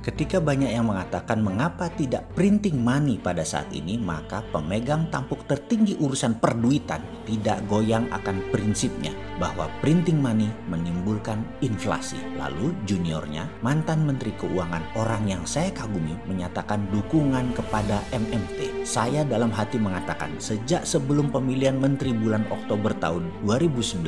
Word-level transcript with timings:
Ketika 0.00 0.40
banyak 0.40 0.72
yang 0.72 0.88
mengatakan 0.88 1.44
mengapa 1.44 1.92
tidak 1.92 2.24
printing 2.32 2.80
money 2.80 3.20
pada 3.20 3.44
saat 3.44 3.68
ini, 3.68 4.00
maka 4.00 4.40
pemegang 4.48 5.12
tampuk 5.12 5.44
tertinggi 5.44 5.92
urusan 6.00 6.40
perduitan 6.40 7.04
tidak 7.28 7.60
goyang 7.68 8.08
akan 8.08 8.40
prinsipnya 8.48 9.12
bahwa 9.36 9.68
printing 9.84 10.16
money 10.16 10.48
menimbulkan 10.72 11.44
inflasi. 11.60 12.16
Lalu 12.40 12.72
juniornya, 12.88 13.44
mantan 13.60 14.08
Menteri 14.08 14.32
Keuangan 14.40 14.96
orang 14.96 15.28
yang 15.28 15.44
saya 15.44 15.68
kagumi 15.76 16.16
menyatakan 16.24 16.80
dukungan 16.88 17.52
kepada 17.52 18.00
MMT. 18.16 18.88
Saya 18.88 19.20
dalam 19.28 19.52
hati 19.52 19.76
mengatakan 19.76 20.32
sejak 20.40 20.88
sebelum 20.88 21.28
pemilihan 21.28 21.76
Menteri 21.76 22.16
bulan 22.16 22.48
Oktober 22.48 22.96
tahun 22.96 23.28
2019, 23.44 24.00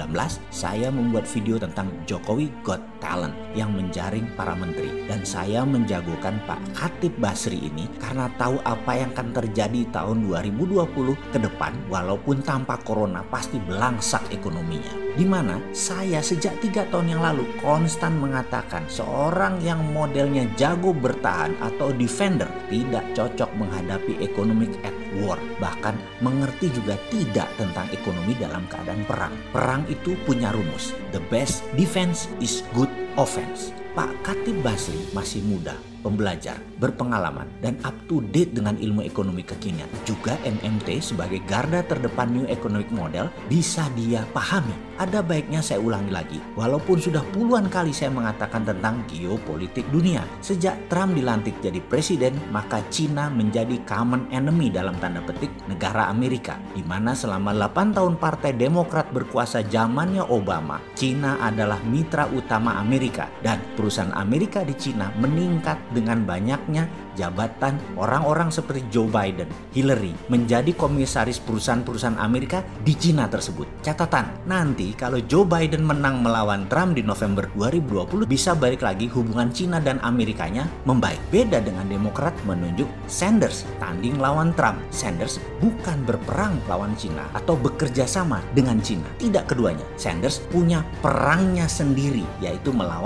saya 0.48 0.88
membuat 0.88 1.28
video 1.28 1.60
tentang 1.60 1.92
Jokowi 2.08 2.48
Got 2.64 2.80
Talent 2.96 3.36
yang 3.52 3.76
menjaring 3.76 4.24
para 4.38 4.56
menteri 4.56 5.04
dan 5.10 5.20
saya 5.26 5.66
menjagokan 5.82 6.38
Pak 6.46 6.62
Khatib 6.78 7.18
Basri 7.18 7.58
ini 7.66 7.90
karena 7.98 8.30
tahu 8.38 8.62
apa 8.62 8.94
yang 8.94 9.10
akan 9.18 9.34
terjadi 9.34 9.82
tahun 9.90 10.30
2020 10.30 11.34
ke 11.34 11.38
depan 11.42 11.74
walaupun 11.90 12.38
tanpa 12.46 12.78
corona 12.86 13.26
pasti 13.26 13.58
belangsak 13.58 14.30
ekonominya. 14.30 15.01
Di 15.12 15.28
mana 15.28 15.60
saya 15.76 16.24
sejak 16.24 16.56
tiga 16.64 16.88
tahun 16.88 17.12
yang 17.12 17.20
lalu 17.20 17.44
konstan 17.60 18.16
mengatakan 18.16 18.88
seorang 18.88 19.60
yang 19.60 19.80
modelnya 19.92 20.48
jago 20.56 20.96
bertahan 20.96 21.52
atau 21.60 21.92
defender 21.92 22.48
tidak 22.72 23.04
cocok 23.12 23.52
menghadapi 23.60 24.24
economic 24.24 24.72
at 24.80 24.96
war. 25.20 25.36
Bahkan 25.60 26.24
mengerti 26.24 26.72
juga 26.72 26.96
tidak 27.12 27.52
tentang 27.60 27.84
ekonomi 27.92 28.32
dalam 28.40 28.64
keadaan 28.72 29.04
perang. 29.04 29.34
Perang 29.52 29.82
itu 29.92 30.16
punya 30.24 30.48
rumus. 30.48 30.96
The 31.12 31.20
best 31.28 31.60
defense 31.76 32.32
is 32.40 32.64
good 32.72 32.90
offense. 33.20 33.76
Pak 33.92 34.08
Katib 34.24 34.64
Basri 34.64 34.96
masih 35.12 35.44
muda, 35.44 35.76
pembelajar, 36.02 36.58
berpengalaman, 36.82 37.46
dan 37.62 37.78
up 37.86 37.94
to 38.10 38.20
date 38.34 38.52
dengan 38.52 38.74
ilmu 38.76 39.06
ekonomi 39.06 39.46
kekinian. 39.46 39.88
Juga 40.02 40.34
MMT 40.42 40.98
sebagai 41.00 41.38
garda 41.46 41.86
terdepan 41.86 42.34
New 42.34 42.46
Economic 42.50 42.90
Model 42.90 43.30
bisa 43.46 43.86
dia 43.94 44.26
pahami. 44.34 44.74
Ada 44.98 45.24
baiknya 45.24 45.64
saya 45.64 45.80
ulangi 45.82 46.12
lagi, 46.12 46.38
walaupun 46.54 47.00
sudah 47.00 47.24
puluhan 47.32 47.66
kali 47.66 47.90
saya 47.90 48.12
mengatakan 48.12 48.62
tentang 48.62 49.02
geopolitik 49.08 49.88
dunia. 49.90 50.22
Sejak 50.44 50.90
Trump 50.90 51.16
dilantik 51.16 51.58
jadi 51.58 51.80
presiden, 51.86 52.36
maka 52.50 52.82
Cina 52.92 53.26
menjadi 53.32 53.82
common 53.86 54.28
enemy 54.30 54.68
dalam 54.68 54.94
tanda 54.98 55.22
petik 55.24 55.50
negara 55.66 56.10
Amerika. 56.10 56.58
Di 56.74 56.82
mana 56.86 57.14
selama 57.16 57.50
8 57.54 57.96
tahun 57.96 58.14
Partai 58.18 58.52
Demokrat 58.54 59.10
berkuasa 59.10 59.64
zamannya 59.66 60.22
Obama, 60.26 60.78
Cina 60.94 61.38
adalah 61.42 61.78
mitra 61.86 62.26
utama 62.30 62.78
Amerika 62.78 63.26
dan 63.42 63.58
perusahaan 63.74 64.14
Amerika 64.14 64.62
di 64.62 64.74
Cina 64.76 65.10
meningkat 65.18 65.78
dengan 65.92 66.24
banyaknya 66.24 66.88
jabatan 67.14 67.76
orang-orang 68.00 68.48
seperti 68.48 68.88
Joe 68.88 69.08
Biden, 69.08 69.48
Hillary 69.76 70.16
menjadi 70.32 70.72
komisaris 70.72 71.36
perusahaan-perusahaan 71.44 72.16
Amerika 72.16 72.64
di 72.80 72.96
Cina 72.96 73.28
tersebut. 73.28 73.68
Catatan, 73.84 74.48
nanti 74.48 74.96
kalau 74.96 75.20
Joe 75.28 75.44
Biden 75.44 75.84
menang 75.84 76.24
melawan 76.24 76.64
Trump 76.72 76.96
di 76.96 77.04
November 77.04 77.44
2020 77.52 78.24
bisa 78.24 78.56
balik 78.56 78.80
lagi 78.80 79.12
hubungan 79.12 79.52
Cina 79.52 79.76
dan 79.82 80.00
Amerikanya 80.00 80.64
membaik. 80.88 81.20
Beda 81.28 81.60
dengan 81.60 81.84
Demokrat 81.84 82.32
menunjuk 82.48 82.88
Sanders 83.04 83.68
tanding 83.76 84.16
lawan 84.16 84.56
Trump. 84.56 84.80
Sanders 84.88 85.36
bukan 85.60 86.00
berperang 86.08 86.56
lawan 86.70 86.96
Cina 86.96 87.28
atau 87.36 87.58
bekerja 87.58 88.08
sama 88.08 88.40
dengan 88.56 88.80
Cina. 88.80 89.04
Tidak 89.20 89.44
keduanya. 89.44 89.84
Sanders 90.00 90.40
punya 90.48 90.80
perangnya 91.04 91.66
sendiri 91.68 92.24
yaitu 92.38 92.70
melawan 92.70 93.02